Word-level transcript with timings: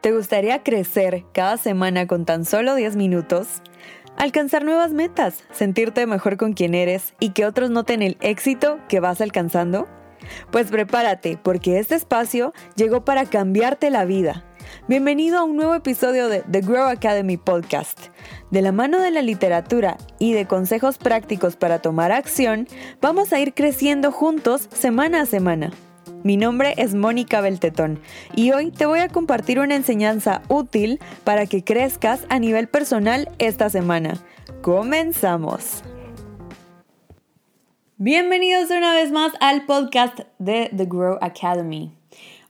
¿Te 0.00 0.12
gustaría 0.12 0.62
crecer 0.62 1.24
cada 1.32 1.56
semana 1.56 2.06
con 2.06 2.24
tan 2.24 2.44
solo 2.44 2.76
10 2.76 2.94
minutos? 2.94 3.62
Alcanzar 4.16 4.64
nuevas 4.64 4.92
metas, 4.92 5.42
sentirte 5.50 6.06
mejor 6.06 6.36
con 6.36 6.52
quien 6.52 6.74
eres 6.74 7.14
y 7.18 7.30
que 7.30 7.44
otros 7.44 7.70
noten 7.70 8.02
el 8.02 8.16
éxito 8.20 8.78
que 8.88 9.00
vas 9.00 9.20
alcanzando? 9.20 9.88
Pues 10.52 10.70
prepárate, 10.70 11.36
porque 11.42 11.80
este 11.80 11.96
espacio 11.96 12.52
llegó 12.76 13.04
para 13.04 13.26
cambiarte 13.26 13.90
la 13.90 14.04
vida. 14.04 14.44
Bienvenido 14.86 15.38
a 15.38 15.42
un 15.42 15.56
nuevo 15.56 15.74
episodio 15.74 16.28
de 16.28 16.44
The 16.48 16.60
Grow 16.60 16.86
Academy 16.86 17.36
Podcast. 17.36 17.98
De 18.52 18.62
la 18.62 18.70
mano 18.70 19.00
de 19.00 19.10
la 19.10 19.22
literatura 19.22 19.96
y 20.20 20.32
de 20.32 20.46
consejos 20.46 20.98
prácticos 20.98 21.56
para 21.56 21.80
tomar 21.80 22.12
acción, 22.12 22.68
vamos 23.00 23.32
a 23.32 23.40
ir 23.40 23.52
creciendo 23.52 24.12
juntos 24.12 24.68
semana 24.72 25.22
a 25.22 25.26
semana. 25.26 25.72
Mi 26.28 26.36
nombre 26.36 26.74
es 26.76 26.94
Mónica 26.94 27.40
Beltetón 27.40 28.00
y 28.36 28.52
hoy 28.52 28.70
te 28.70 28.84
voy 28.84 28.98
a 28.98 29.08
compartir 29.08 29.60
una 29.60 29.74
enseñanza 29.74 30.42
útil 30.48 31.00
para 31.24 31.46
que 31.46 31.64
crezcas 31.64 32.26
a 32.28 32.38
nivel 32.38 32.68
personal 32.68 33.30
esta 33.38 33.70
semana. 33.70 34.12
¡Comenzamos! 34.60 35.82
Bienvenidos 37.96 38.68
una 38.68 38.92
vez 38.92 39.10
más 39.10 39.32
al 39.40 39.64
podcast 39.64 40.20
de 40.38 40.70
The 40.76 40.84
Grow 40.84 41.16
Academy. 41.22 41.94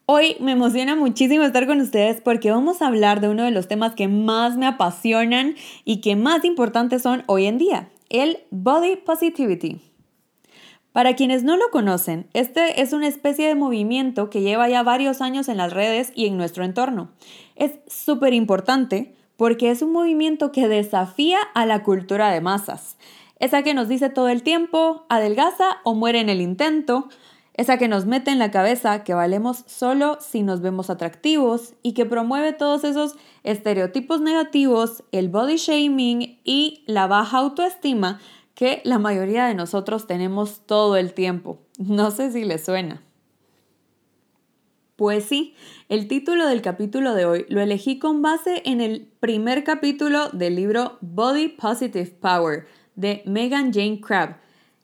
Hoy 0.06 0.36
me 0.40 0.50
emociona 0.50 0.96
muchísimo 0.96 1.44
estar 1.44 1.68
con 1.68 1.80
ustedes 1.80 2.20
porque 2.20 2.50
vamos 2.50 2.82
a 2.82 2.88
hablar 2.88 3.20
de 3.20 3.28
uno 3.28 3.44
de 3.44 3.52
los 3.52 3.68
temas 3.68 3.94
que 3.94 4.08
más 4.08 4.56
me 4.56 4.66
apasionan 4.66 5.54
y 5.84 6.00
que 6.00 6.16
más 6.16 6.44
importantes 6.44 7.02
son 7.02 7.22
hoy 7.26 7.46
en 7.46 7.58
día, 7.58 7.90
el 8.08 8.38
body 8.50 8.96
positivity. 8.96 9.80
Para 10.92 11.14
quienes 11.14 11.44
no 11.44 11.56
lo 11.56 11.70
conocen, 11.70 12.28
este 12.32 12.80
es 12.80 12.92
una 12.92 13.08
especie 13.08 13.46
de 13.46 13.54
movimiento 13.54 14.30
que 14.30 14.40
lleva 14.40 14.68
ya 14.68 14.82
varios 14.82 15.20
años 15.20 15.48
en 15.48 15.58
las 15.58 15.72
redes 15.72 16.12
y 16.14 16.26
en 16.26 16.36
nuestro 16.36 16.64
entorno. 16.64 17.10
Es 17.56 17.78
súper 17.86 18.32
importante 18.32 19.14
porque 19.36 19.70
es 19.70 19.82
un 19.82 19.92
movimiento 19.92 20.50
que 20.50 20.66
desafía 20.66 21.38
a 21.54 21.66
la 21.66 21.84
cultura 21.84 22.30
de 22.30 22.40
masas. 22.40 22.96
Esa 23.38 23.62
que 23.62 23.74
nos 23.74 23.88
dice 23.88 24.08
todo 24.08 24.28
el 24.28 24.42
tiempo, 24.42 25.04
adelgaza 25.08 25.78
o 25.84 25.94
muere 25.94 26.20
en 26.20 26.28
el 26.28 26.40
intento, 26.40 27.08
esa 27.54 27.76
que 27.76 27.88
nos 27.88 28.06
mete 28.06 28.30
en 28.30 28.38
la 28.38 28.50
cabeza 28.50 29.04
que 29.04 29.14
valemos 29.14 29.64
solo 29.66 30.18
si 30.20 30.42
nos 30.42 30.60
vemos 30.60 30.90
atractivos 30.90 31.74
y 31.82 31.92
que 31.92 32.06
promueve 32.06 32.52
todos 32.52 32.84
esos 32.84 33.16
estereotipos 33.42 34.20
negativos, 34.20 35.04
el 35.12 35.28
body 35.28 35.56
shaming 35.56 36.40
y 36.44 36.82
la 36.86 37.06
baja 37.06 37.38
autoestima 37.38 38.20
que 38.58 38.82
la 38.82 38.98
mayoría 38.98 39.46
de 39.46 39.54
nosotros 39.54 40.08
tenemos 40.08 40.66
todo 40.66 40.96
el 40.96 41.14
tiempo. 41.14 41.60
No 41.78 42.10
sé 42.10 42.32
si 42.32 42.44
les 42.44 42.64
suena. 42.64 43.00
Pues 44.96 45.26
sí, 45.26 45.54
el 45.88 46.08
título 46.08 46.44
del 46.48 46.60
capítulo 46.60 47.14
de 47.14 47.24
hoy 47.24 47.46
lo 47.50 47.60
elegí 47.60 48.00
con 48.00 48.20
base 48.20 48.62
en 48.64 48.80
el 48.80 49.12
primer 49.20 49.62
capítulo 49.62 50.30
del 50.30 50.56
libro 50.56 50.98
Body 51.02 51.50
Positive 51.50 52.10
Power 52.20 52.66
de 52.96 53.22
Megan 53.26 53.72
Jane 53.72 54.00
Crabb, 54.00 54.38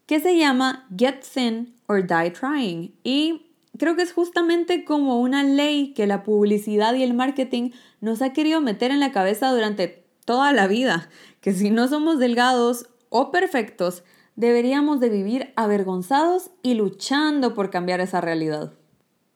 que 0.07 0.21
se 0.21 0.39
llama 0.39 0.87
Get 0.97 1.25
Thin 1.35 1.75
or 1.89 2.07
Die 2.07 2.31
Trying. 2.31 2.95
Y 3.03 3.47
creo 3.77 3.97
que 3.97 4.03
es 4.03 4.13
justamente 4.13 4.85
como 4.85 5.19
una 5.19 5.43
ley 5.43 5.95
que 5.95 6.07
la 6.07 6.23
publicidad 6.23 6.95
y 6.95 7.03
el 7.03 7.15
marketing 7.15 7.73
nos 8.01 8.23
ha 8.23 8.33
querido 8.33 8.61
meter 8.61 8.93
en 8.93 9.01
la 9.01 9.11
cabeza 9.11 9.51
durante 9.51 10.05
toda 10.25 10.53
la 10.53 10.69
vida, 10.69 11.11
que 11.41 11.53
si 11.53 11.71
no 11.71 11.89
somos 11.89 12.21
delgados 12.21 12.87
o 13.17 13.31
perfectos, 13.31 14.03
deberíamos 14.35 14.99
de 14.99 15.09
vivir 15.09 15.53
avergonzados 15.55 16.51
y 16.65 16.75
luchando 16.75 17.55
por 17.55 17.71
cambiar 17.71 18.01
esa 18.01 18.21
realidad. 18.21 18.73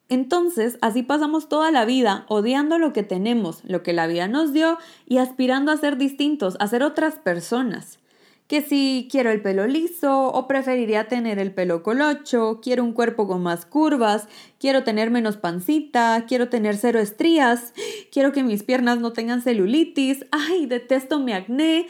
Entonces, 0.09 0.79
así 0.81 1.05
pasamos 1.05 1.49
toda 1.49 1.71
la 1.71 1.85
vida 1.85 2.27
odiando 2.29 2.81
lo 2.81 2.93
que 2.93 3.05
tenemos, 3.05 3.63
lo 3.63 3.85
que 3.85 3.93
la 3.93 4.09
vida 4.09 4.27
nos 4.27 4.53
dio 4.53 4.79
y 5.07 5.19
aspirando 5.19 5.71
a 5.71 5.77
ser 5.77 5.97
distintos, 5.97 6.57
a 6.59 6.67
ser 6.67 6.83
otras 6.83 7.21
personas. 7.21 8.01
Que 8.49 8.63
si 8.63 9.07
quiero 9.13 9.31
el 9.31 9.43
pelo 9.43 9.69
liso 9.69 10.27
o 10.27 10.49
preferiría 10.49 11.07
tener 11.07 11.39
el 11.39 11.55
pelo 11.55 11.85
colocho, 11.85 12.59
quiero 12.61 12.83
un 12.83 12.95
cuerpo 12.95 13.29
con 13.29 13.45
más 13.45 13.65
curvas, 13.65 14.27
quiero 14.59 14.83
tener 14.83 15.13
menos 15.13 15.37
pancita, 15.37 16.25
quiero 16.27 16.49
tener 16.49 16.77
cero 16.79 16.99
estrías, 16.99 17.75
quiero 18.11 18.33
que 18.33 18.43
mis 18.43 18.65
piernas 18.65 18.99
no 18.99 19.13
tengan 19.13 19.41
celulitis, 19.41 20.27
ay, 20.33 20.67
detesto 20.67 21.21
mi 21.21 21.33
acné, 21.33 21.87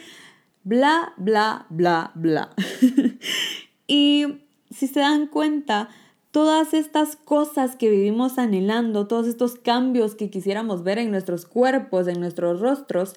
bla, 0.63 1.13
bla, 1.17 1.65
bla, 1.69 2.11
bla. 2.15 2.55
y 3.87 4.25
si 4.69 4.87
se 4.87 4.99
dan 4.99 5.27
cuenta, 5.27 5.89
todas 6.31 6.73
estas 6.73 7.15
cosas 7.15 7.75
que 7.75 7.89
vivimos 7.89 8.37
anhelando, 8.37 9.07
todos 9.07 9.27
estos 9.27 9.55
cambios 9.55 10.15
que 10.15 10.29
quisiéramos 10.29 10.83
ver 10.83 10.99
en 10.99 11.11
nuestros 11.11 11.45
cuerpos, 11.45 12.07
en 12.07 12.19
nuestros 12.19 12.59
rostros, 12.59 13.15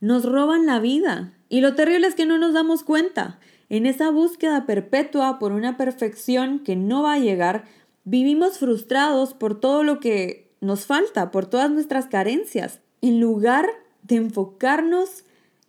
nos 0.00 0.24
roban 0.24 0.66
la 0.66 0.80
vida. 0.80 1.32
Y 1.48 1.60
lo 1.60 1.74
terrible 1.74 2.06
es 2.06 2.14
que 2.14 2.26
no 2.26 2.38
nos 2.38 2.54
damos 2.54 2.84
cuenta. 2.84 3.38
En 3.68 3.84
esa 3.84 4.10
búsqueda 4.10 4.64
perpetua 4.64 5.38
por 5.38 5.52
una 5.52 5.76
perfección 5.76 6.60
que 6.60 6.76
no 6.76 7.02
va 7.02 7.14
a 7.14 7.18
llegar, 7.18 7.64
vivimos 8.04 8.58
frustrados 8.58 9.34
por 9.34 9.60
todo 9.60 9.82
lo 9.82 10.00
que 10.00 10.50
nos 10.60 10.86
falta, 10.86 11.30
por 11.30 11.46
todas 11.46 11.70
nuestras 11.70 12.06
carencias, 12.06 12.80
en 13.02 13.20
lugar 13.20 13.68
de 14.02 14.16
enfocarnos 14.16 15.24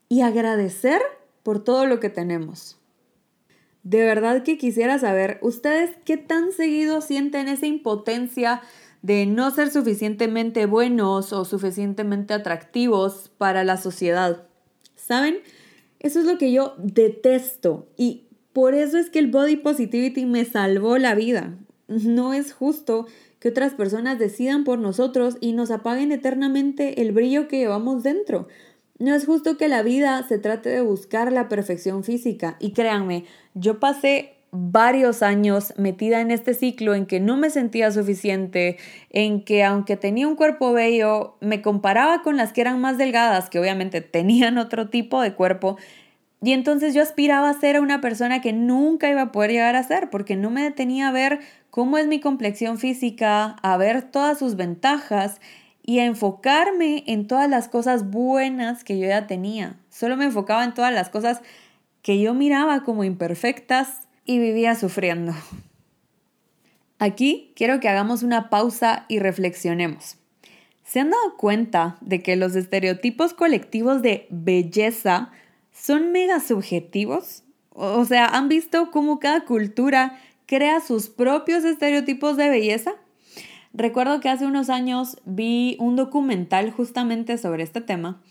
y 0.10 0.22
agradecer 0.22 1.02
por 1.44 1.64
todo 1.64 1.86
lo 1.86 2.00
que 2.00 2.10
tenemos. 2.10 2.78
De 3.84 4.04
verdad 4.04 4.44
que 4.44 4.58
quisiera 4.58 5.00
saber, 5.00 5.40
¿ustedes 5.42 5.92
qué 6.04 6.18
tan 6.18 6.52
seguido 6.52 7.00
sienten 7.02 7.48
esa 7.48 7.68
impotencia 7.68 8.62
de 9.02 9.26
no 9.26 9.50
ser 9.52 9.72
suficientemente 9.72 10.66
buenos 10.66 11.32
o 11.32 11.46
suficientemente 11.46 12.34
atractivos 12.34 13.32
para 13.38 13.64
la 13.64 13.78
sociedad? 13.78 14.48
¿Saben? 14.96 15.38
Eso 16.00 16.20
es 16.20 16.26
lo 16.26 16.38
que 16.38 16.52
yo 16.52 16.76
detesto 16.78 17.88
y 17.96 18.26
por 18.54 18.74
eso 18.74 18.98
es 18.98 19.10
que 19.10 19.20
el 19.20 19.32
body 19.32 19.58
positivity 19.58 20.26
me 20.26 20.44
salvó 20.44 20.98
la 20.98 21.16
vida. 21.16 21.58
No 21.88 22.34
es 22.34 22.52
justo 22.52 23.08
que 23.40 23.50
otras 23.50 23.74
personas 23.74 24.20
decidan 24.20 24.64
por 24.64 24.80
nosotros 24.80 25.38
y 25.40 25.54
nos 25.54 25.72
apaguen 25.72 26.12
eternamente 26.12 27.02
el 27.02 27.12
brillo 27.12 27.48
que 27.48 27.60
llevamos 27.60 28.04
dentro. 28.04 28.48
No 29.00 29.16
es 29.16 29.26
justo 29.26 29.58
que 29.58 29.70
la 29.70 29.82
vida 29.82 30.24
se 30.28 30.40
trate 30.40 30.70
de 30.70 30.82
buscar 30.82 31.32
la 31.32 31.48
perfección 31.48 32.04
física. 32.04 32.58
Y 32.60 32.74
créanme, 32.74 33.24
yo 33.54 33.80
pasé 33.80 34.34
varios 34.52 35.22
años 35.22 35.74
metida 35.78 36.22
en 36.22 36.32
este 36.32 36.54
ciclo 36.54 36.96
en 36.96 37.06
que 37.06 37.20
no 37.20 37.38
me 37.38 37.50
sentía 37.50 37.92
suficiente, 37.92 38.78
en 39.10 39.44
que 39.44 39.64
aunque 39.64 39.96
tenía 39.96 40.28
un 40.28 40.36
cuerpo 40.36 40.74
bello, 40.74 41.38
me 41.40 41.62
comparaba 41.62 42.24
con 42.24 42.36
las 42.36 42.52
que 42.52 42.62
eran 42.62 42.82
más 42.82 42.98
delgadas, 42.98 43.50
que 43.50 43.60
obviamente 43.60 44.02
tenían 44.02 44.58
otro 44.58 44.90
tipo 44.90 45.22
de 45.22 45.34
cuerpo, 45.34 45.78
y 46.42 46.54
entonces 46.54 46.94
yo 46.94 47.02
aspiraba 47.02 47.50
a 47.50 47.60
ser 47.60 47.82
una 47.82 48.00
persona 48.00 48.42
que 48.42 48.54
nunca 48.54 49.10
iba 49.10 49.24
a 49.24 49.32
poder 49.32 49.52
llegar 49.52 49.76
a 49.76 49.84
ser, 49.84 50.10
porque 50.10 50.38
no 50.38 50.50
me 50.50 50.64
detenía 50.64 51.10
a 51.10 51.12
ver 51.12 51.40
cómo 51.70 51.98
es 51.98 52.08
mi 52.08 52.22
complexión 52.22 52.78
física, 52.78 53.58
a 53.62 53.78
ver 53.78 54.04
todas 54.04 54.40
sus 54.40 54.56
ventajas 54.56 55.42
y 55.84 56.00
a 56.00 56.06
enfocarme 56.06 57.04
en 57.08 57.28
todas 57.28 57.50
las 57.50 57.68
cosas 57.68 58.10
buenas 58.10 58.84
que 58.84 59.00
yo 59.00 59.08
ya 59.08 59.28
tenía. 59.28 59.78
Solo 59.90 60.18
me 60.18 60.26
enfocaba 60.26 60.64
en 60.64 60.74
todas 60.74 60.94
las 60.94 61.10
cosas 61.10 61.42
que 62.02 62.20
yo 62.20 62.34
miraba 62.34 62.84
como 62.84 63.04
imperfectas 63.04 64.08
y 64.26 64.40
vivía 64.40 64.76
sufriendo. 64.76 65.34
Aquí 67.00 67.54
quiero 67.56 67.80
que 67.80 67.90
hagamos 67.90 68.24
una 68.24 68.50
pausa 68.50 69.06
y 69.08 69.20
reflexionemos. 69.20 70.18
¿Se 70.84 71.00
han 71.00 71.12
dado 71.12 71.38
cuenta 71.38 71.98
de 72.02 72.22
que 72.22 72.36
los 72.36 72.56
estereotipos 72.56 73.34
colectivos 73.34 74.02
de 74.02 74.28
belleza 74.30 75.32
son 75.72 76.12
mega 76.12 76.40
subjetivos? 76.40 77.44
O 77.70 78.04
sea, 78.06 78.26
¿han 78.26 78.50
visto 78.50 78.92
cómo 78.92 79.20
cada 79.20 79.46
cultura 79.46 80.20
crea 80.46 80.82
sus 80.82 81.10
propios 81.10 81.64
estereotipos 81.64 82.38
de 82.38 82.50
belleza? 82.50 82.96
Recuerdo 83.74 84.20
que 84.20 84.30
hace 84.30 84.46
unos 84.46 84.70
años 84.70 85.18
vi 85.26 85.78
un 85.80 85.96
documental 85.96 86.72
justamente 86.72 87.38
sobre 87.38 87.64
este 87.64 87.82
tema 87.82 88.22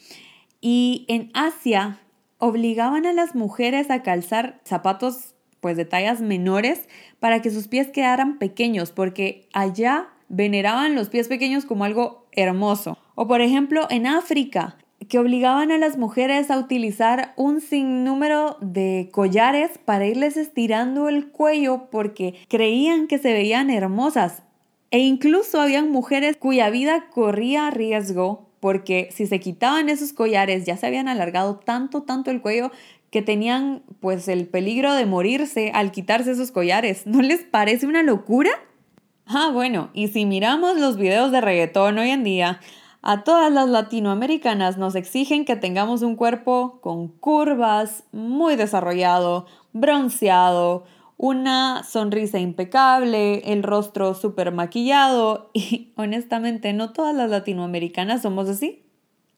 y 0.61 1.05
en 1.09 1.31
Asia 1.35 2.01
obligaban 2.39 3.07
a 3.07 3.12
las 3.12 3.35
mujeres 3.35 3.91
a 3.91 4.03
calzar 4.03 4.61
zapatos 4.65 5.35
pues 5.61 5.77
de 5.77 5.85
tallas 5.85 6.21
menores 6.21 6.89
para 7.21 7.43
que 7.43 7.51
sus 7.51 7.69
pies 7.69 7.89
quedaran 7.89 8.39
pequeños 8.39 8.93
porque 8.93 9.49
allá 9.53 10.09
veneraban 10.29 10.95
los 10.95 11.09
pies 11.09 11.29
pequeños 11.29 11.65
como 11.65 11.85
algo 11.85 12.27
hermoso. 12.33 12.99
O 13.15 13.27
por 13.27 13.41
ejemplo 13.41 13.87
en 13.91 14.07
África 14.07 14.77
que 15.09 15.19
obligaban 15.19 15.71
a 15.71 15.79
las 15.79 15.97
mujeres 15.97 16.51
a 16.51 16.59
utilizar 16.59 17.33
un 17.37 17.61
sinnúmero 17.61 18.57
de 18.61 19.09
collares 19.12 19.79
para 19.79 20.07
irles 20.07 20.37
estirando 20.37 21.09
el 21.09 21.31
cuello 21.31 21.89
porque 21.91 22.35
creían 22.49 23.07
que 23.07 23.19
se 23.19 23.33
veían 23.33 23.71
hermosas. 23.71 24.43
E 24.90 24.99
incluso 24.99 25.61
habían 25.61 25.90
mujeres 25.90 26.37
cuya 26.37 26.70
vida 26.70 27.08
corría 27.11 27.70
riesgo 27.70 28.49
porque 28.61 29.08
si 29.12 29.26
se 29.26 29.40
quitaban 29.40 29.88
esos 29.88 30.12
collares 30.12 30.64
ya 30.67 30.76
se 30.76 30.87
habían 30.87 31.08
alargado 31.08 31.56
tanto, 31.56 32.02
tanto 32.02 32.31
el 32.31 32.40
cuello 32.40 32.70
que 33.11 33.23
tenían 33.23 33.82
pues 34.00 34.29
el 34.29 34.46
peligro 34.46 34.94
de 34.94 35.06
morirse 35.06 35.70
al 35.75 35.93
quitarse 35.93 36.32
esos 36.32 36.50
collares. 36.50 37.06
¿No 37.06 37.23
les 37.23 37.43
parece 37.44 37.87
una 37.87 38.02
locura? 38.02 38.50
Ah, 39.26 39.50
bueno, 39.52 39.90
y 39.93 40.08
si 40.08 40.25
miramos 40.25 40.79
los 40.79 40.96
videos 40.96 41.31
de 41.32 41.40
reggaetón 41.40 41.99
hoy 41.99 42.11
en 42.11 42.25
día, 42.25 42.61
a 43.02 43.25
todas 43.25 43.52
las 43.52 43.69
latinoamericanas 43.69 44.76
nos 44.76 44.94
exigen 44.94 45.44
que 45.44 45.56
tengamos 45.56 46.02
un 46.02 46.17
cuerpo 46.17 46.79
con 46.81 47.08
curvas, 47.08 48.05
muy 48.12 48.56
desarrollado, 48.56 49.46
bronceado, 49.73 50.85
una 51.19 51.82
sonrisa 51.82 52.38
impecable, 52.38 53.53
el 53.53 53.65
rostro 53.65 54.15
súper 54.15 54.53
maquillado 54.53 55.50
y 55.53 55.93
honestamente 55.97 56.73
no 56.73 56.93
todas 56.93 57.15
las 57.15 57.29
latinoamericanas 57.29 58.23
somos 58.23 58.49
así. 58.49 58.85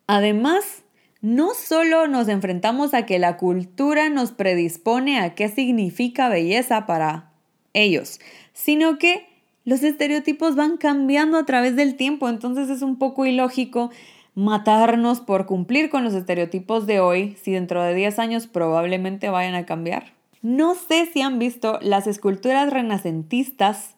Además, 0.06 0.85
no 1.23 1.55
solo 1.55 2.06
nos 2.06 2.29
enfrentamos 2.29 2.94
a 2.94 3.06
que 3.06 3.19
la 3.19 3.38
cultura 3.38 4.09
nos 4.11 4.31
predispone 4.32 5.19
a 5.21 5.35
qué 5.35 5.49
significa 5.49 6.29
belleza 6.29 6.87
para 6.87 7.32
ellos, 7.73 8.21
sino 8.53 8.99
que 8.99 9.26
los 9.65 9.83
estereotipos 9.83 10.56
van 10.56 10.76
cambiando 10.76 11.38
a 11.38 11.47
través 11.47 11.76
del 11.76 11.97
tiempo, 11.97 12.29
entonces 12.29 12.69
es 12.69 12.83
un 12.83 12.99
poco 12.99 13.25
ilógico 13.25 13.91
matarnos 14.35 15.21
por 15.21 15.47
cumplir 15.47 15.91
con 15.91 16.05
los 16.05 16.15
estereotipos 16.15 16.87
de 16.87 17.00
hoy 17.00 17.37
si 17.41 17.53
dentro 17.53 17.83
de 17.83 17.94
10 17.94 18.19
años 18.19 18.47
probablemente 18.47 19.29
vayan 19.29 19.55
a 19.55 19.67
cambiar. 19.67 20.20
No 20.43 20.75
sé 20.75 21.07
si 21.13 21.21
han 21.21 21.39
visto 21.39 21.79
las 21.83 22.07
esculturas 22.07 22.71
renacentistas 22.71 23.97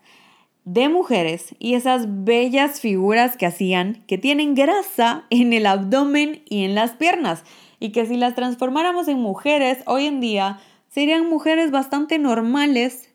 de 0.65 0.89
mujeres 0.89 1.55
y 1.59 1.75
esas 1.75 2.25
bellas 2.25 2.81
figuras 2.81 3.37
que 3.37 3.47
hacían 3.47 4.05
que 4.07 4.19
tienen 4.19 4.55
grasa 4.55 5.25
en 5.31 5.53
el 5.53 5.67
abdomen 5.67 6.43
y 6.49 6.65
en 6.65 6.75
las 6.75 6.93
piernas 6.93 7.45
y 7.81 7.91
que 7.91 8.07
si 8.07 8.17
las 8.17 8.35
transformáramos 8.37 9.09
en 9.09 9.19
mujeres 9.19 9.79
hoy 9.87 10.07
en 10.07 10.21
día 10.21 10.61
serían 10.89 11.29
mujeres 11.29 11.73
bastante 11.73 12.19
normales 12.19 13.13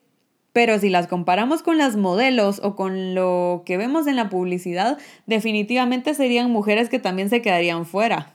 pero 0.58 0.80
si 0.80 0.90
las 0.90 1.06
comparamos 1.06 1.62
con 1.62 1.78
las 1.78 1.98
modelos 1.98 2.60
o 2.64 2.76
con 2.76 3.14
lo 3.14 3.62
que 3.64 3.78
vemos 3.78 4.08
en 4.08 4.16
la 4.16 4.28
publicidad, 4.28 4.98
definitivamente 5.28 6.16
serían 6.16 6.50
mujeres 6.50 6.90
que 6.90 6.98
también 6.98 7.30
se 7.30 7.44
quedarían 7.44 7.86
fuera. 7.86 8.34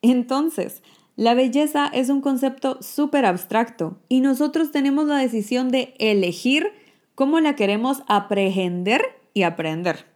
Entonces, 0.00 0.80
la 1.20 1.34
belleza 1.34 1.86
es 1.92 2.08
un 2.08 2.22
concepto 2.22 2.78
súper 2.80 3.26
abstracto 3.26 3.98
y 4.08 4.22
nosotros 4.22 4.70
tenemos 4.70 5.06
la 5.06 5.18
decisión 5.18 5.68
de 5.68 5.92
elegir 5.98 6.72
cómo 7.14 7.40
la 7.40 7.56
queremos 7.56 8.02
aprehender 8.06 9.02
y 9.34 9.42
aprender. 9.42 10.06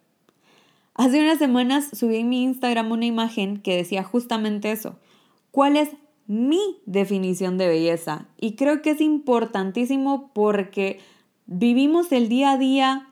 Hace 0.94 1.20
unas 1.20 1.36
semanas 1.36 1.90
subí 1.92 2.16
en 2.16 2.30
mi 2.30 2.42
Instagram 2.42 2.90
una 2.90 3.04
imagen 3.04 3.58
que 3.58 3.76
decía 3.76 4.02
justamente 4.02 4.72
eso. 4.72 4.98
¿Cuál 5.50 5.76
es 5.76 5.90
mi 6.26 6.78
definición 6.86 7.58
de 7.58 7.68
belleza. 7.68 8.28
Y 8.40 8.56
creo 8.56 8.80
que 8.80 8.92
es 8.92 9.02
importantísimo 9.02 10.30
porque 10.32 11.00
vivimos 11.44 12.12
el 12.12 12.30
día 12.30 12.52
a 12.52 12.56
día 12.56 13.08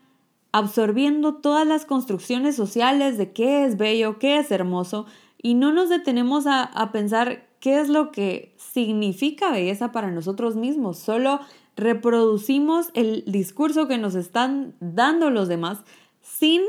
absorbiendo 0.51 1.35
todas 1.35 1.67
las 1.67 1.85
construcciones 1.85 2.55
sociales 2.55 3.19
de 3.19 3.31
qué 3.31 3.65
es 3.65 3.77
bello, 3.77 4.17
qué 4.17 4.39
es 4.39 4.49
hermoso, 4.49 5.05
y 5.41 5.53
no 5.53 5.73
nos 5.73 5.89
detenemos 5.89 6.47
a, 6.47 6.63
a 6.63 6.91
pensar 6.91 7.52
qué 7.63 7.79
es 7.79 7.87
lo 7.87 8.11
que 8.11 8.53
significa 8.57 9.49
belleza 9.49 9.93
para 9.93 10.11
nosotros 10.11 10.57
mismos. 10.57 10.99
Solo 10.99 11.39
reproducimos 11.77 12.89
el 12.93 13.23
discurso 13.25 13.87
que 13.87 13.97
nos 13.97 14.15
están 14.15 14.75
dando 14.81 15.29
los 15.29 15.47
demás 15.47 15.79
sin 16.21 16.61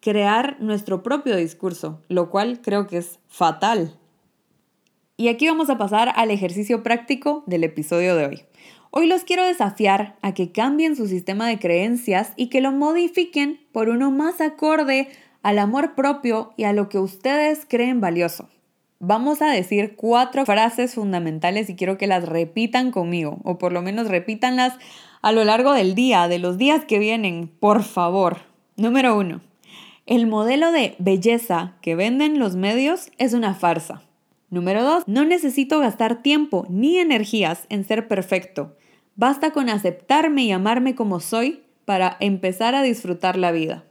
crear 0.00 0.56
nuestro 0.58 1.02
propio 1.02 1.36
discurso, 1.36 2.00
lo 2.08 2.30
cual 2.30 2.62
creo 2.62 2.86
que 2.86 2.96
es 2.96 3.18
fatal. 3.28 3.98
Y 5.18 5.28
aquí 5.28 5.46
vamos 5.46 5.68
a 5.68 5.76
pasar 5.76 6.10
al 6.16 6.30
ejercicio 6.30 6.82
práctico 6.82 7.44
del 7.46 7.62
episodio 7.62 8.16
de 8.16 8.24
hoy. 8.24 8.42
Hoy 8.90 9.08
los 9.08 9.24
quiero 9.24 9.44
desafiar 9.44 10.16
a 10.22 10.32
que 10.32 10.52
cambien 10.52 10.96
su 10.96 11.06
sistema 11.06 11.48
de 11.48 11.58
creencias 11.58 12.32
y 12.36 12.48
que 12.48 12.62
lo 12.62 12.72
modifiquen 12.72 13.60
por 13.72 13.90
uno 13.90 14.10
más 14.10 14.40
acorde 14.40 15.10
al 15.42 15.58
amor 15.58 15.94
propio 15.94 16.54
y 16.56 16.64
a 16.64 16.72
lo 16.72 16.88
que 16.88 16.98
ustedes 16.98 17.66
creen 17.68 18.00
valioso. 18.00 18.48
Vamos 19.02 19.40
a 19.40 19.50
decir 19.50 19.96
cuatro 19.96 20.44
frases 20.44 20.94
fundamentales 20.94 21.70
y 21.70 21.74
quiero 21.74 21.96
que 21.96 22.06
las 22.06 22.28
repitan 22.28 22.90
conmigo, 22.90 23.38
o 23.44 23.56
por 23.56 23.72
lo 23.72 23.80
menos 23.80 24.08
repítanlas 24.08 24.74
a 25.22 25.32
lo 25.32 25.42
largo 25.44 25.72
del 25.72 25.94
día, 25.94 26.28
de 26.28 26.38
los 26.38 26.58
días 26.58 26.84
que 26.84 26.98
vienen, 26.98 27.48
por 27.48 27.82
favor. 27.82 28.42
Número 28.76 29.16
uno, 29.16 29.40
el 30.04 30.26
modelo 30.26 30.70
de 30.70 30.96
belleza 30.98 31.76
que 31.80 31.94
venden 31.94 32.38
los 32.38 32.56
medios 32.56 33.10
es 33.16 33.32
una 33.32 33.54
farsa. 33.54 34.02
Número 34.50 34.82
2. 34.82 35.04
No 35.06 35.24
necesito 35.24 35.78
gastar 35.78 36.22
tiempo 36.22 36.66
ni 36.68 36.98
energías 36.98 37.66
en 37.68 37.84
ser 37.84 38.08
perfecto. 38.08 38.76
Basta 39.14 39.52
con 39.52 39.70
aceptarme 39.70 40.42
y 40.42 40.52
amarme 40.52 40.94
como 40.94 41.20
soy 41.20 41.62
para 41.84 42.16
empezar 42.20 42.74
a 42.74 42.82
disfrutar 42.82 43.36
la 43.36 43.52
vida. 43.52 43.84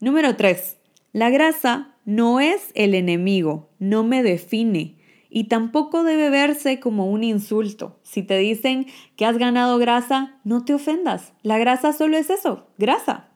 Número 0.00 0.36
3. 0.36 0.78
La 1.12 1.28
grasa 1.28 1.95
no 2.06 2.40
es 2.40 2.70
el 2.74 2.94
enemigo, 2.94 3.68
no 3.78 4.04
me 4.04 4.22
define 4.22 4.96
y 5.28 5.44
tampoco 5.44 6.04
debe 6.04 6.30
verse 6.30 6.80
como 6.80 7.10
un 7.10 7.24
insulto. 7.24 7.98
Si 8.02 8.22
te 8.22 8.38
dicen 8.38 8.86
que 9.16 9.26
has 9.26 9.36
ganado 9.36 9.76
grasa, 9.76 10.38
no 10.44 10.64
te 10.64 10.72
ofendas. 10.72 11.34
La 11.42 11.58
grasa 11.58 11.92
solo 11.92 12.16
es 12.16 12.30
eso, 12.30 12.68
grasa. 12.78 13.28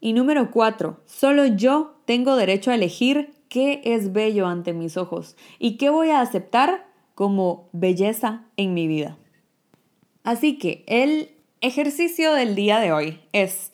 Y 0.00 0.14
número 0.14 0.50
4. 0.50 1.02
Solo 1.04 1.44
yo 1.44 2.00
tengo 2.06 2.36
derecho 2.36 2.70
a 2.70 2.76
elegir 2.76 3.34
qué 3.48 3.82
es 3.84 4.12
bello 4.12 4.46
ante 4.46 4.72
mis 4.72 4.96
ojos 4.96 5.36
y 5.58 5.76
qué 5.76 5.90
voy 5.90 6.10
a 6.10 6.20
aceptar 6.20 6.86
como 7.14 7.68
belleza 7.72 8.46
en 8.56 8.74
mi 8.74 8.86
vida. 8.86 9.18
Así 10.22 10.56
que 10.56 10.84
el 10.86 11.30
ejercicio 11.60 12.32
del 12.32 12.54
día 12.54 12.78
de 12.78 12.92
hoy 12.92 13.20
es 13.32 13.72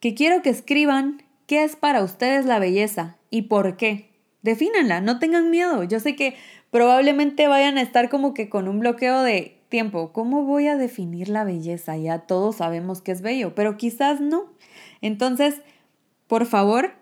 que 0.00 0.14
quiero 0.14 0.42
que 0.42 0.50
escriban 0.50 1.22
qué 1.46 1.62
es 1.62 1.76
para 1.76 2.02
ustedes 2.02 2.46
la 2.46 2.58
belleza 2.58 3.19
y 3.30 3.42
por 3.42 3.76
qué. 3.76 4.10
Defínanla, 4.42 5.00
no 5.00 5.18
tengan 5.18 5.50
miedo. 5.50 5.84
Yo 5.84 6.00
sé 6.00 6.16
que 6.16 6.34
probablemente 6.70 7.46
vayan 7.46 7.78
a 7.78 7.82
estar 7.82 8.08
como 8.08 8.34
que 8.34 8.48
con 8.48 8.68
un 8.68 8.80
bloqueo 8.80 9.22
de 9.22 9.60
tiempo. 9.68 10.12
¿Cómo 10.12 10.44
voy 10.44 10.66
a 10.66 10.76
definir 10.76 11.28
la 11.28 11.44
belleza? 11.44 11.96
Ya 11.96 12.20
todos 12.20 12.56
sabemos 12.56 13.02
que 13.02 13.12
es 13.12 13.22
bello, 13.22 13.54
pero 13.54 13.76
quizás 13.76 14.20
no. 14.20 14.52
Entonces, 15.00 15.62
por 16.26 16.46
favor, 16.46 16.92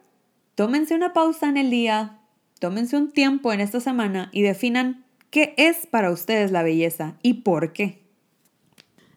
tómense 0.54 0.94
una 0.94 1.12
pausa 1.12 1.48
en 1.48 1.56
el 1.56 1.70
día, 1.70 2.18
tómense 2.58 2.96
un 2.96 3.10
tiempo 3.10 3.52
en 3.52 3.60
esta 3.60 3.80
semana 3.80 4.30
y 4.32 4.42
definan 4.42 5.04
qué 5.30 5.54
es 5.56 5.86
para 5.86 6.10
ustedes 6.10 6.50
la 6.50 6.62
belleza 6.62 7.16
y 7.22 7.34
por 7.34 7.72
qué. 7.72 8.02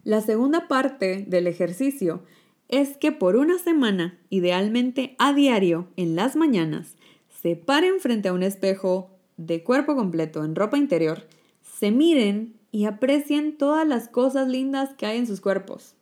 La 0.04 0.20
segunda 0.20 0.68
parte 0.68 1.24
del 1.26 1.46
ejercicio 1.46 2.24
es 2.68 2.96
que 2.96 3.12
por 3.12 3.36
una 3.36 3.58
semana, 3.58 4.18
idealmente 4.30 5.14
a 5.18 5.32
diario, 5.32 5.88
en 5.96 6.16
las 6.16 6.36
mañanas, 6.36 6.96
se 7.42 7.56
paren 7.56 7.98
frente 7.98 8.28
a 8.28 8.32
un 8.32 8.44
espejo 8.44 9.10
de 9.36 9.64
cuerpo 9.64 9.96
completo 9.96 10.44
en 10.44 10.54
ropa 10.54 10.78
interior, 10.78 11.26
se 11.60 11.90
miren 11.90 12.54
y 12.70 12.84
aprecien 12.84 13.58
todas 13.58 13.86
las 13.86 14.08
cosas 14.08 14.46
lindas 14.46 14.94
que 14.94 15.06
hay 15.06 15.18
en 15.18 15.26
sus 15.26 15.40
cuerpos. 15.40 15.96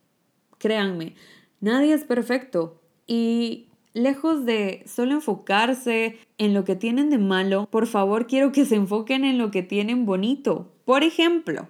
Créanme, 0.59 1.15
nadie 1.59 1.93
es 1.93 2.03
perfecto 2.03 2.79
y 3.07 3.69
lejos 3.93 4.45
de 4.45 4.83
solo 4.85 5.13
enfocarse 5.13 6.19
en 6.37 6.53
lo 6.53 6.63
que 6.63 6.75
tienen 6.75 7.09
de 7.09 7.17
malo, 7.17 7.67
por 7.71 7.87
favor 7.87 8.27
quiero 8.27 8.51
que 8.51 8.65
se 8.65 8.75
enfoquen 8.75 9.25
en 9.25 9.39
lo 9.39 9.49
que 9.49 9.63
tienen 9.63 10.05
bonito. 10.05 10.71
Por 10.85 11.03
ejemplo, 11.03 11.67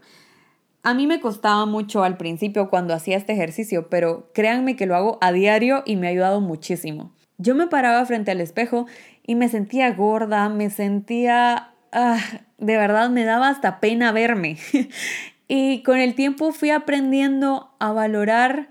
a 0.84 0.94
mí 0.94 1.08
me 1.08 1.22
costaba 1.22 1.66
mucho 1.66 2.04
al 2.04 2.18
principio 2.18 2.70
cuando 2.70 2.94
hacía 2.94 3.16
este 3.16 3.34
ejercicio, 3.34 3.88
pero 3.90 4.30
créanme 4.34 4.76
que 4.76 4.86
lo 4.86 4.96
hago 4.98 5.18
a 5.22 5.32
diario 5.32 5.84
y 5.86 5.96
me 5.96 6.08
ha 6.08 6.10
ayudado 6.10 6.42
muchísimo. 6.42 7.14
Yo 7.42 7.56
me 7.56 7.66
paraba 7.66 8.06
frente 8.06 8.30
al 8.30 8.40
espejo 8.40 8.86
y 9.26 9.36
me 9.36 9.50
sentía 9.50 9.92
gorda, 9.92 10.50
me 10.50 10.70
sentía... 10.70 11.74
Ah, 11.92 12.20
de 12.58 12.78
verdad 12.78 13.10
me 13.10 13.26
daba 13.26 13.50
hasta 13.50 13.80
pena 13.80 14.12
verme. 14.12 14.58
y 15.48 15.84
con 15.84 15.98
el 15.98 16.16
tiempo 16.16 16.52
fui 16.52 16.70
aprendiendo 16.70 17.76
a 17.80 17.92
valorar 17.92 18.70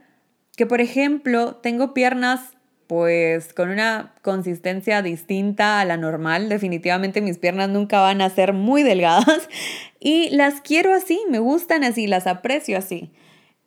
que, 0.57 0.66
por 0.66 0.80
ejemplo, 0.80 1.57
tengo 1.57 1.95
piernas 1.95 2.57
pues 2.90 3.54
con 3.54 3.71
una 3.71 4.14
consistencia 4.23 5.00
distinta 5.00 5.80
a 5.80 5.85
la 5.85 5.97
normal. 5.97 6.49
Definitivamente 6.49 7.21
mis 7.21 7.38
piernas 7.38 7.69
nunca 7.69 8.00
van 8.00 8.21
a 8.21 8.30
ser 8.30 8.52
muy 8.52 8.83
delgadas 8.83 9.49
y 10.00 10.28
las 10.30 10.61
quiero 10.61 10.92
así, 10.92 11.21
me 11.30 11.38
gustan 11.38 11.85
así, 11.85 12.09
las 12.09 12.26
aprecio 12.26 12.76
así. 12.76 13.12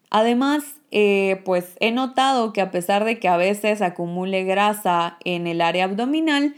Además, 0.09 0.63
eh, 0.91 1.41
pues 1.45 1.77
he 1.79 1.91
notado 1.91 2.51
que 2.51 2.59
a 2.59 2.69
pesar 2.69 3.05
de 3.05 3.17
que 3.17 3.29
a 3.29 3.37
veces 3.37 3.81
acumule 3.81 4.43
grasa 4.43 5.17
en 5.23 5.47
el 5.47 5.61
área 5.61 5.85
abdominal, 5.85 6.53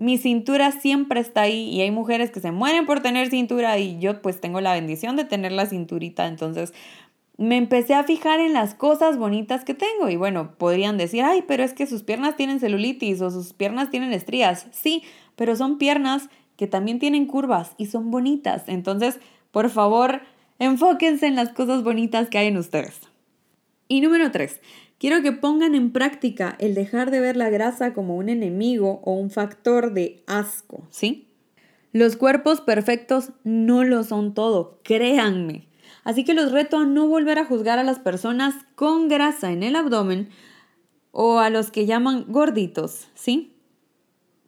mi 0.00 0.16
cintura 0.16 0.72
siempre 0.72 1.20
está 1.20 1.42
ahí 1.42 1.68
y 1.68 1.82
hay 1.82 1.90
mujeres 1.90 2.30
que 2.30 2.40
se 2.40 2.52
mueren 2.52 2.86
por 2.86 3.00
tener 3.00 3.28
cintura 3.28 3.78
y 3.78 3.98
yo 3.98 4.22
pues 4.22 4.40
tengo 4.40 4.62
la 4.62 4.72
bendición 4.72 5.14
de 5.14 5.26
tener 5.26 5.52
la 5.52 5.66
cinturita, 5.66 6.26
entonces 6.26 6.72
me 7.36 7.58
empecé 7.58 7.92
a 7.92 8.04
fijar 8.04 8.40
en 8.40 8.54
las 8.54 8.74
cosas 8.74 9.18
bonitas 9.18 9.62
que 9.62 9.74
tengo. 9.74 10.08
Y 10.08 10.16
bueno, 10.16 10.54
podrían 10.56 10.96
decir, 10.96 11.22
ay, 11.22 11.44
pero 11.46 11.62
es 11.64 11.74
que 11.74 11.86
sus 11.86 12.02
piernas 12.02 12.34
tienen 12.36 12.60
celulitis 12.60 13.20
o 13.20 13.30
sus 13.30 13.52
piernas 13.52 13.90
tienen 13.90 14.14
estrías. 14.14 14.66
Sí, 14.72 15.02
pero 15.36 15.54
son 15.54 15.76
piernas 15.76 16.30
que 16.56 16.66
también 16.66 16.98
tienen 16.98 17.26
curvas 17.26 17.74
y 17.76 17.86
son 17.86 18.10
bonitas. 18.10 18.64
Entonces, 18.68 19.20
por 19.50 19.68
favor, 19.68 20.22
enfóquense 20.58 21.26
en 21.26 21.36
las 21.36 21.50
cosas 21.50 21.82
bonitas 21.82 22.30
que 22.30 22.38
hay 22.38 22.46
en 22.46 22.56
ustedes. 22.56 23.00
Y 23.86 24.00
número 24.00 24.30
tres, 24.30 24.60
Quiero 25.00 25.22
que 25.22 25.32
pongan 25.32 25.74
en 25.74 25.92
práctica 25.92 26.56
el 26.58 26.74
dejar 26.74 27.10
de 27.10 27.20
ver 27.20 27.34
la 27.34 27.48
grasa 27.48 27.94
como 27.94 28.16
un 28.16 28.28
enemigo 28.28 29.00
o 29.02 29.14
un 29.14 29.30
factor 29.30 29.94
de 29.94 30.22
asco, 30.26 30.86
¿sí? 30.90 31.26
Los 31.90 32.16
cuerpos 32.16 32.60
perfectos 32.60 33.30
no 33.42 33.82
lo 33.82 34.04
son 34.04 34.34
todo, 34.34 34.78
créanme. 34.82 35.66
Así 36.04 36.22
que 36.22 36.34
los 36.34 36.52
reto 36.52 36.76
a 36.76 36.84
no 36.84 37.08
volver 37.08 37.38
a 37.38 37.46
juzgar 37.46 37.78
a 37.78 37.82
las 37.82 37.98
personas 37.98 38.54
con 38.74 39.08
grasa 39.08 39.52
en 39.52 39.62
el 39.62 39.74
abdomen 39.74 40.28
o 41.12 41.38
a 41.38 41.48
los 41.48 41.70
que 41.70 41.86
llaman 41.86 42.26
gorditos, 42.28 43.08
¿sí? 43.14 43.54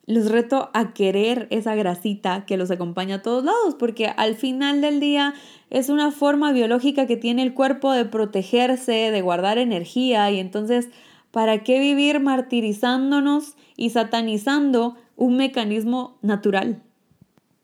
Los 0.07 0.31
reto 0.31 0.71
a 0.75 0.95
querer 0.95 1.47
esa 1.51 1.77
grasita 1.77 2.45
que 2.45 2.57
los 2.57 2.73
acompaña 2.73 3.17
a 3.17 3.23
todos 3.23 3.45
lados, 3.45 3.77
porque 3.79 4.09
al 4.09 4.35
final 4.35 4.81
del 4.81 4.99
día 4.99 5.35
es 5.71 5.89
una 5.89 6.11
forma 6.11 6.53
biológica 6.53 7.07
que 7.07 7.17
tiene 7.17 7.43
el 7.43 7.55
cuerpo 7.55 7.93
de 7.93 8.05
protegerse, 8.05 9.13
de 9.13 9.23
guardar 9.23 9.59
energía, 9.59 10.29
y 10.33 10.41
entonces, 10.41 10.89
¿para 11.31 11.63
qué 11.63 11.79
vivir 11.79 12.19
martirizándonos 12.19 13.57
y 13.77 13.91
satanizando 13.91 14.97
un 15.15 15.37
mecanismo 15.37 16.19
natural? 16.21 16.83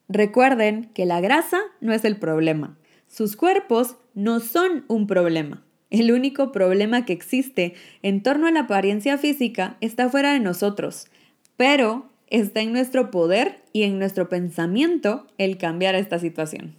Recuerden 0.09 0.91
que 0.95 1.07
la 1.07 1.21
grasa 1.21 1.59
no 1.81 1.93
es 1.93 2.05
el 2.05 2.19
problema. 2.19 2.79
Sus 3.09 3.35
cuerpos 3.37 3.97
no 4.15 4.39
son 4.39 4.85
un 4.87 5.07
problema. 5.07 5.65
El 5.91 6.13
único 6.13 6.53
problema 6.53 7.05
que 7.05 7.15
existe 7.15 7.75
en 8.03 8.23
torno 8.23 8.47
a 8.47 8.53
la 8.53 8.61
apariencia 8.61 9.19
física 9.19 9.77
está 9.81 10.09
fuera 10.09 10.33
de 10.33 10.41
nosotros, 10.41 11.09
pero 11.57 12.11
está 12.31 12.61
en 12.61 12.73
nuestro 12.73 13.11
poder 13.11 13.63
y 13.73 13.85
en 13.85 13.99
nuestro 13.99 14.29
pensamiento 14.29 15.27
el 15.39 15.59
cambiar 15.59 15.95
esta 15.95 16.19
situación. 16.19 16.77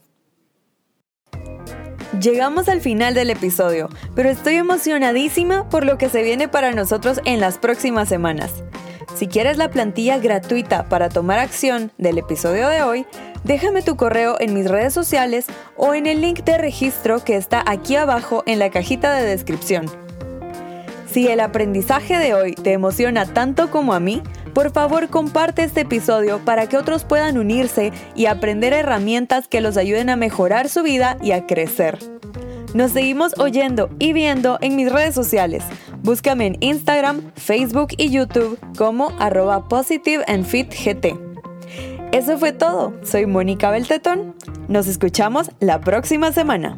Llegamos 2.19 2.67
al 2.67 2.81
final 2.81 3.13
del 3.13 3.29
episodio, 3.29 3.87
pero 4.15 4.29
estoy 4.29 4.55
emocionadísima 4.55 5.69
por 5.69 5.85
lo 5.85 5.97
que 5.97 6.09
se 6.09 6.23
viene 6.23 6.47
para 6.47 6.71
nosotros 6.71 7.21
en 7.23 7.39
las 7.39 7.57
próximas 7.59 8.09
semanas. 8.09 8.63
Si 9.15 9.27
quieres 9.27 9.57
la 9.57 9.69
plantilla 9.69 10.17
gratuita 10.17 10.89
para 10.89 11.09
tomar 11.09 11.39
acción 11.39 11.91
del 11.97 12.17
episodio 12.17 12.67
de 12.67 12.83
hoy, 12.83 13.05
déjame 13.43 13.81
tu 13.81 13.95
correo 13.95 14.37
en 14.39 14.53
mis 14.53 14.69
redes 14.69 14.93
sociales 14.93 15.45
o 15.77 15.93
en 15.93 16.07
el 16.07 16.21
link 16.21 16.43
de 16.43 16.57
registro 16.57 17.23
que 17.23 17.35
está 17.35 17.63
aquí 17.65 17.95
abajo 17.95 18.43
en 18.45 18.59
la 18.59 18.69
cajita 18.69 19.13
de 19.13 19.25
descripción. 19.25 19.85
Si 21.11 21.27
el 21.27 21.39
aprendizaje 21.39 22.17
de 22.17 22.33
hoy 22.35 22.53
te 22.53 22.71
emociona 22.71 23.25
tanto 23.25 23.71
como 23.71 23.93
a 23.93 23.99
mí, 23.99 24.21
por 24.53 24.71
favor 24.71 25.09
comparte 25.09 25.63
este 25.63 25.81
episodio 25.81 26.39
para 26.45 26.67
que 26.67 26.77
otros 26.77 27.03
puedan 27.03 27.37
unirse 27.37 27.91
y 28.15 28.25
aprender 28.25 28.73
herramientas 28.73 29.47
que 29.47 29.61
los 29.61 29.77
ayuden 29.77 30.09
a 30.09 30.15
mejorar 30.15 30.69
su 30.69 30.83
vida 30.83 31.17
y 31.21 31.31
a 31.31 31.45
crecer. 31.45 31.99
Nos 32.73 32.91
seguimos 32.91 33.37
oyendo 33.39 33.89
y 33.97 34.13
viendo 34.13 34.59
en 34.61 34.75
mis 34.75 34.91
redes 34.91 35.15
sociales. 35.15 35.63
Búscame 36.03 36.45
en 36.45 36.57
Instagram, 36.59 37.31
Facebook 37.35 37.89
y 37.97 38.09
YouTube 38.09 38.59
como 38.77 39.11
arroba 39.19 39.67
positive 39.67 40.23
fit 40.43 40.69
gt. 40.69 41.17
Eso 42.11 42.37
fue 42.37 42.51
todo. 42.51 42.93
Soy 43.03 43.25
Mónica 43.25 43.71
Beltetón. 43.71 44.35
Nos 44.67 44.87
escuchamos 44.87 45.51
la 45.59 45.81
próxima 45.81 46.31
semana. 46.31 46.77